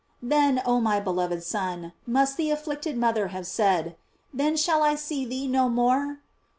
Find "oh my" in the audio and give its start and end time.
0.65-0.99